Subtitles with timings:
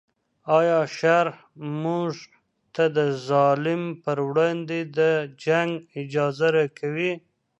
[0.57, 1.35] آیا شرع
[1.83, 2.13] موږ
[2.75, 4.99] ته د ظالم پر وړاندې د
[5.45, 7.11] جنګ اجازه راکوي؟